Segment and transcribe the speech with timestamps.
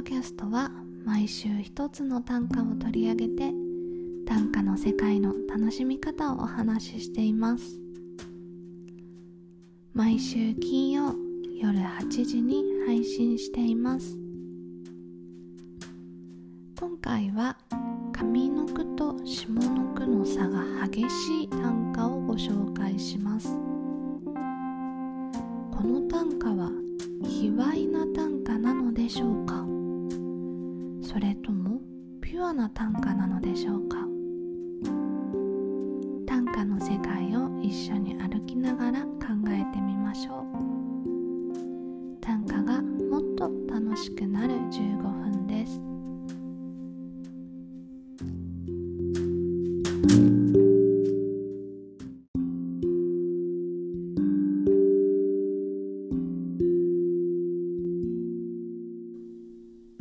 [0.00, 0.70] ドキャストは
[1.04, 3.52] 毎週一つの短歌を取り上げて
[4.26, 7.78] 短歌の世界の楽しみ方をお話ししています。
[9.92, 11.14] 毎週金曜
[11.60, 14.16] 夜8時に配信しています。
[16.78, 17.58] 今回は
[18.14, 23.48] 上の句と下の句の差が激しい短歌をご紹介します。
[25.70, 26.70] この短歌は
[27.22, 29.49] 卑猥な短歌なのでしょうか？
[31.12, 31.80] それとも
[32.20, 33.96] ピュアな短歌なのでしょうか？
[36.24, 39.08] 短歌の世界を一緒に歩きながら考
[39.48, 40.49] えてみましょう。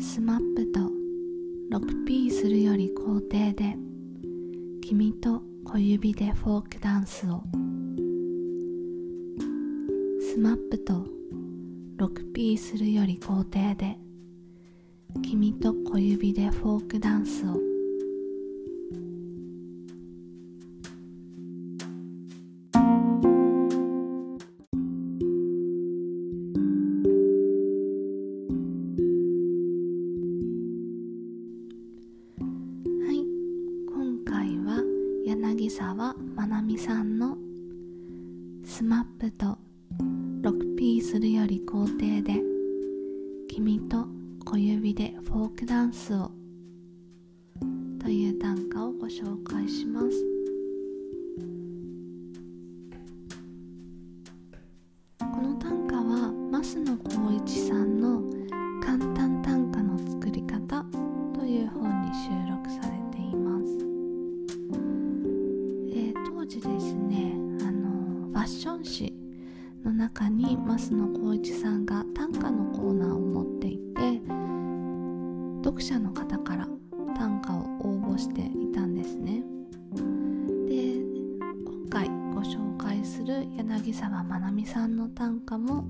[0.00, 0.80] スマップと
[1.70, 3.76] 6P するより皇帝で
[4.82, 7.42] 君と小指でフォークダンスを。
[10.20, 11.06] スマップと
[11.98, 13.98] 6P するより皇帝で
[15.22, 17.71] 君と小指でフォークダンスを。
[46.12, 46.30] スを」
[47.98, 50.26] という短歌をご紹介します。
[55.18, 58.22] この短歌は増野光一さんの
[58.84, 60.84] 「簡単短歌の作り方」
[61.32, 63.78] という本に収録されています、
[65.88, 67.88] えー当時ですねあの
[68.28, 69.14] ファッション誌
[69.84, 74.20] の中に増野光一さんが短歌のコーナーを持っていて
[75.62, 76.66] 読者の方から
[77.16, 77.58] 短歌を
[77.88, 79.44] 応募していたんですね。
[80.66, 80.96] で
[81.64, 85.84] 今回ご紹介する柳澤真実さんの短歌も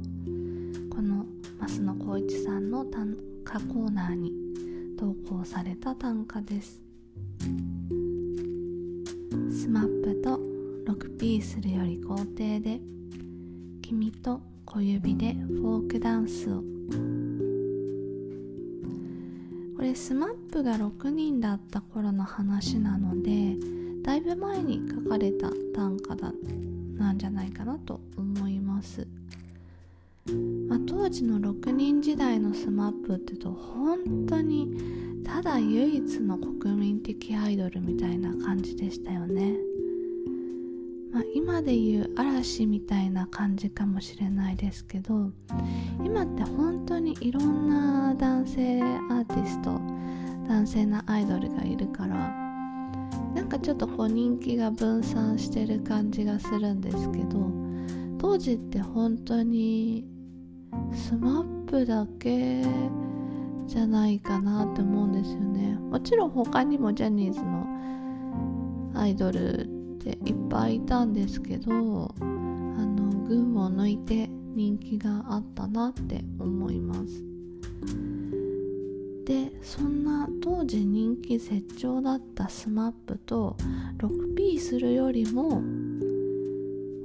[0.91, 1.25] この
[1.59, 3.17] 枡野浩一さんの短
[3.47, 4.33] 歌コーナーに
[4.99, 6.83] 投稿された短歌です。
[9.51, 10.39] スマップと
[10.87, 12.79] 6P するより肯定で
[13.81, 16.63] 君と小指でフォークダンスを。
[19.93, 23.57] これスマップが6人だった頃の話なので
[24.03, 26.33] だいぶ前に書かれた短歌だ
[26.97, 29.07] なんじゃないかなと思います、
[30.67, 39.72] まあ、当時の6人時代の SMAP って言うと本当にただ唯一の国民的アイドルみたいな感じでしたよね。
[41.13, 45.31] まあ、今で言う嵐みたいな感じかもしれないですけど
[46.03, 49.73] 今って本当にいろんな男性アーティスト
[50.49, 52.17] 男性なアイドルがいるから
[53.35, 57.51] なんかちょっとこう人気が分散してる感じがするんですけど
[58.19, 60.07] 当時って本当に
[60.95, 62.63] SMAP だけ
[63.67, 65.77] じゃないかなって思うんですよね。
[65.91, 67.67] もちろん他にもジャニーズの
[68.95, 69.72] アイドル
[70.03, 77.25] っていっぱいいたんですけどあの群を抜いて人気があったなって思います。
[79.25, 82.93] でそんな当時人気絶頂だった SMAP
[83.25, 83.57] と
[83.99, 85.63] 6P するよりも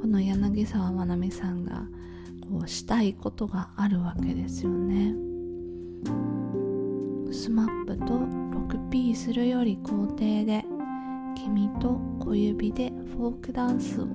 [0.01, 1.85] この柳沢まなみさんが
[2.49, 5.13] こうしたいことがあるわけですよね。
[7.29, 8.13] SMAP と
[8.89, 10.65] 6P するより肯定で
[11.35, 14.07] 君と小指でフォークダンスを。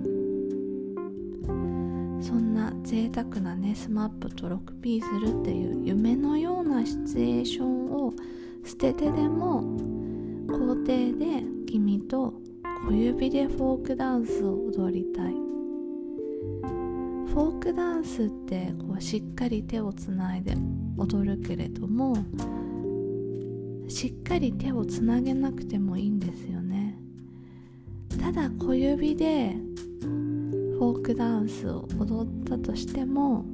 [2.20, 8.12] そんな贅沢なね SMAP と 6P するっていう夢のようなシチュエーションを
[8.64, 9.62] 捨ててでも
[10.46, 12.34] 校庭で君と
[12.86, 15.32] 小指でフォークダンスを踊りたい。
[17.32, 20.54] フォークダンスってこうしっかり手をつないで
[20.98, 22.14] 踊るけれども
[23.88, 26.61] しっかり手をつなげなくてもいいんですよ
[28.22, 29.56] ただ小指で
[30.00, 33.44] フォークダンスを踊ったとしても、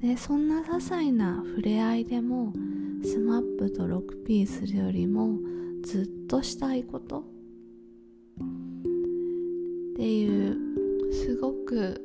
[0.00, 2.52] ね、そんな些細な触れ合いでも
[3.04, 5.38] SMAP と 6P するよりも
[5.84, 7.20] ずっとしたいこと。
[7.20, 7.22] っ
[9.94, 10.56] ていう
[11.12, 12.00] すごく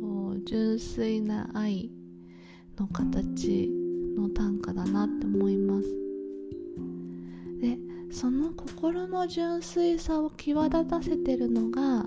[0.00, 1.90] こう純粋な愛
[2.78, 3.68] の形
[4.16, 5.88] の短歌だなって思います。
[7.60, 12.04] でその心の純粋さを際立たせてるのが、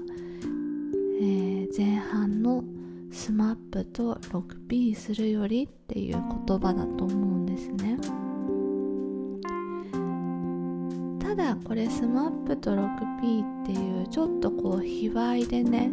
[1.20, 2.64] えー、前半の
[3.12, 6.18] 「スマップと 6P するより」っていう
[6.48, 7.98] 言葉だと思うんですね。
[11.20, 15.92] ただこれ SMAP と 6P っていうちょっとこう卑猥でね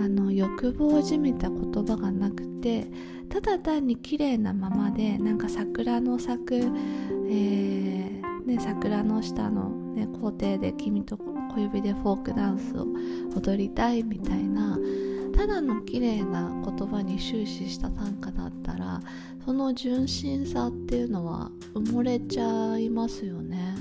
[0.00, 2.88] あの欲望じみた言葉がなくて
[3.30, 7.99] ただ単に綺麗なままでなんか桜の咲く、えー
[8.50, 12.86] ね、桜の下の、ね、校庭で君と小指でフォークダンスを
[13.36, 14.76] 踊りたいみたいな
[15.36, 19.00] ただの綺麗な言葉に終始した短歌だったら
[19.44, 23.76] その純真さっていうのは埋もれちゃいますよね。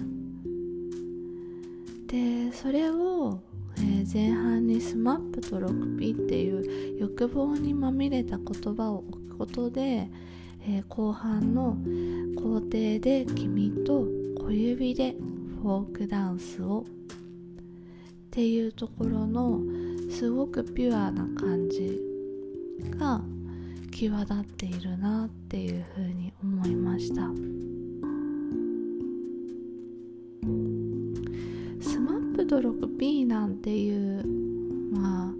[2.08, 3.40] でそれを
[3.78, 10.10] えー、前半に SMAP と 6P っていう欲望にまみれた言葉を置くことで、
[10.68, 11.78] えー、後半の
[12.36, 12.70] 工程
[13.00, 14.19] で君と
[14.50, 15.16] 小指で
[15.62, 16.86] フォークダンスをっ
[18.32, 19.60] ていうところの
[20.10, 22.00] すごくピュアな感じ
[22.98, 23.22] が
[23.92, 27.30] 際立っているなっていうふうに思いました。
[32.50, 34.26] と 6P なんていう
[34.92, 35.32] ま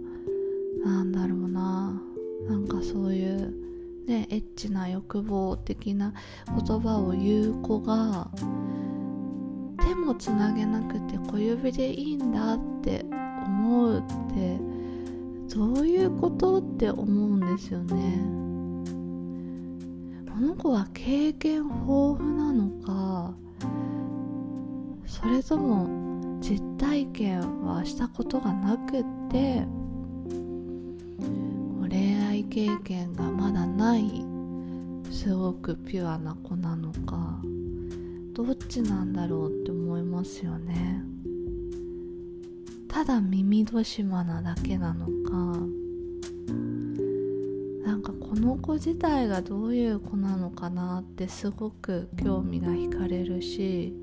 [0.84, 2.00] あなんだろうな
[2.48, 3.52] なんかそういう
[4.06, 6.14] ねエッチな欲望的な
[6.46, 8.30] 言葉を言う子が
[10.10, 13.04] 手もつなげなくて小指でいいんだって
[13.44, 14.02] 思うっ
[14.34, 14.58] て
[15.54, 18.20] どういうことって思うんですよね。
[20.32, 23.34] この子は経験豊富なのか
[25.06, 29.66] それとも実体験はしたことがなくって
[31.88, 34.24] 恋愛経験がまだない
[35.10, 37.40] すごくピュアな子なのか
[38.32, 39.79] どっちなんだろうって思
[40.20, 41.02] ますよね。
[42.88, 45.58] ただ耳戸島なだけなのか。
[47.86, 53.94] なんかこの子自体がどういう子なのかなってすごく興味が惹かれるし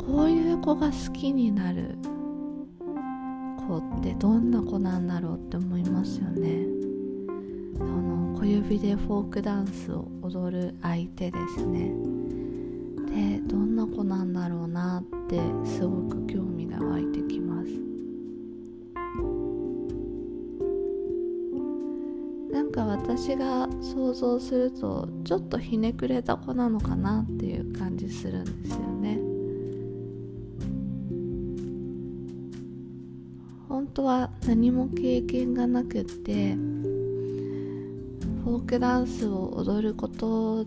[0.00, 1.96] こういう子が好きになる
[3.66, 6.66] 子ってどんな子なんだろうって思いますよね。
[7.78, 11.92] その小指でフォークダンスを踊る相手ですね。
[13.14, 17.70] でどん子なんだろうなってすごく興味が湧いてきます。
[22.52, 29.20] なんか私が想像するとちょっとひねくれた子なのかなっていう感じするんですよね。
[33.68, 36.54] 本当は何も経験がなくって
[38.44, 40.66] フォークダンスを踊ること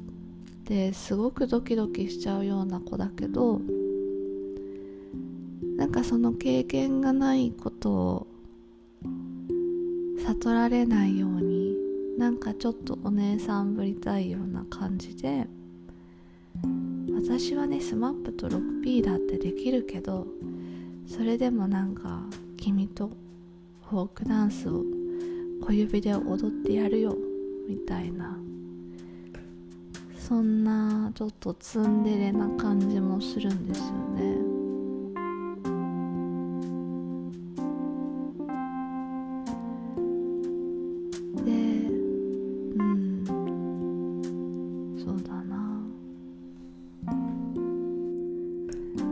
[0.68, 3.62] ですごくドキドキしちゃうような子だけど
[5.78, 8.28] なんかその経験がないことを
[10.26, 11.74] 悟られないように
[12.18, 15.48] なんかちょっとお姉さんぶりたいような感じで
[17.14, 20.28] 私はね SMAP と 6P だってできるけど
[21.08, 22.24] それでもなんか
[22.58, 23.12] 君と
[23.90, 24.84] フォークダンスを
[25.66, 27.16] 小指で踊ってやるよ
[27.70, 28.38] みたいな
[30.28, 34.24] そんなちょっとツンデレな感じもするんですよね。
[41.46, 41.52] で
[42.76, 43.24] うん。
[45.00, 45.82] そうだな。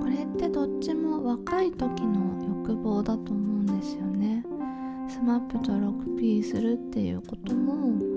[0.02, 4.44] これってどっちも若い時の欲望だと思うんですよね。
[5.08, 8.16] SMAP と 6P するっていうことも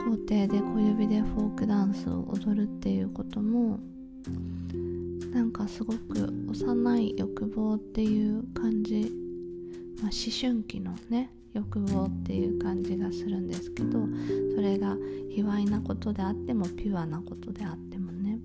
[0.00, 3.78] 校庭で小指でフォークダンスを踊るっていうことも
[5.32, 9.12] なんかすごく幼い欲望っていう感じ、
[10.02, 13.98] まあ、思春期のね欲望っていう感じがするんですけど
[14.54, 14.96] それが
[15.30, 18.38] 卑猥なことであってもピュアなことであってもね。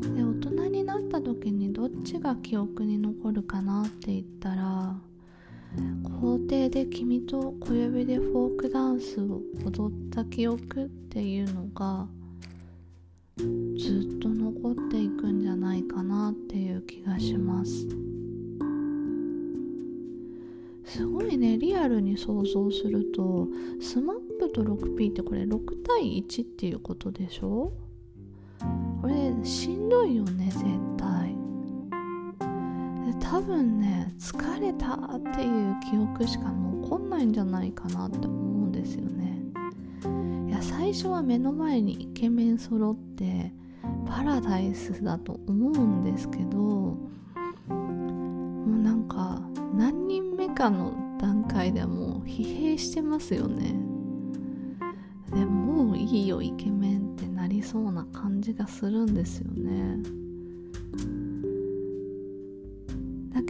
[0.00, 4.96] で大人になった時にどっちが記憶に残るかなって言ったら
[6.20, 12.06] 校庭で君と小指でフォークダンスを踊った記憶っていうのが
[13.36, 13.44] ず
[14.16, 17.86] っと残っていくんじゃないかなっていう気がします。
[20.86, 23.48] すごいねリアルに想像すると
[23.80, 27.72] SMAP と 6P ってこれ6対1っていうことでしょ？
[29.02, 30.64] これしんどいよね絶
[30.96, 31.33] 対。
[33.34, 39.40] 多分ね疲れたっていう記憶しか残んないんじゃないかなって思うんですよね。
[40.48, 43.52] いや最初は目の前にイケメン揃って
[44.06, 46.96] パラダイスだと思うんですけども
[48.68, 49.42] うなんか
[49.76, 53.74] 何人目かの段階でもう疲弊してますよね。
[55.34, 60.23] でもういいよイケメンってなりそうな感じがするんですよね。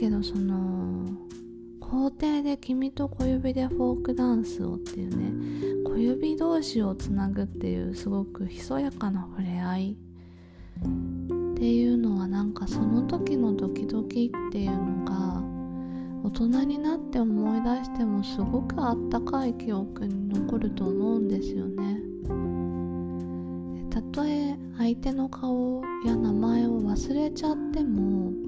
[0.05, 1.17] けどその
[1.81, 9.97] 校庭で君と小指でフォークダンスをっていうね小指同士をつなぐっていうすごくひそやかな触れ合い。
[11.53, 15.43] っていうのはなんかその時のドキドキっていうのが
[16.25, 22.03] 大人になって思い出してもすごくあったかい記憶に残ると思うんですよね。
[23.89, 28.44] たとえ相手の顔や名前を忘れちゃっても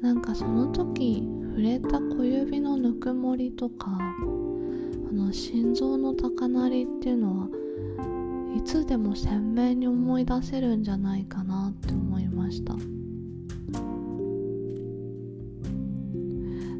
[0.00, 7.48] なんかその時触れた小指のぬくもりとかあの心臓の高鳴りっていうのは
[8.56, 12.74] いつでも鮮明に思い出せるんじゃないかなって思いました。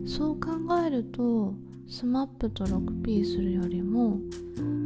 [0.07, 0.51] そう考
[0.85, 1.55] えると
[1.89, 4.19] SMAP と 6P するよりも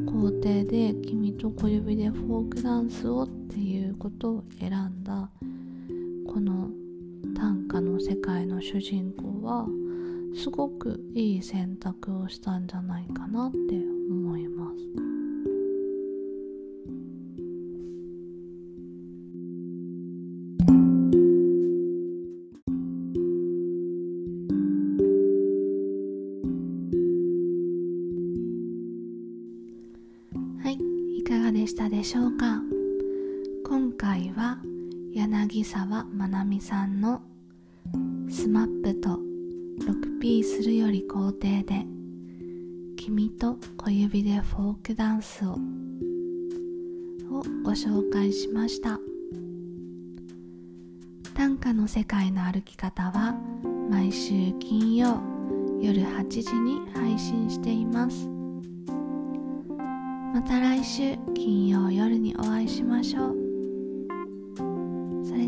[0.07, 5.31] 校庭で君と小指でフォークダンスをっていうことを選んだ
[6.27, 6.69] この
[7.35, 9.67] 短歌の世界の主人公は
[10.35, 13.59] すごくいい選択をしたんじゃないかなって
[14.11, 14.83] 思います。
[30.63, 30.79] はい
[31.19, 32.63] いかがでしたでしょうか？
[33.65, 34.59] 今回は
[35.15, 37.21] 柳澤真実さんの
[38.31, 39.21] 「スマップと
[39.81, 41.87] 6P するより肯定で
[42.97, 45.59] 君と小指でフォークダンスを
[47.31, 48.99] をご紹介しました。
[51.35, 53.35] 短歌の世界の歩き方は
[53.91, 55.21] 毎週金曜
[55.81, 58.29] 夜8時に配信しています。
[60.33, 63.42] また来週金曜夜にお会いしましょう。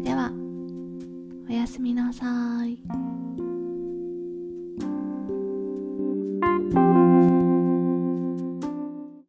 [0.04, 0.30] では
[1.48, 2.26] おやすみなさ
[2.66, 3.13] い。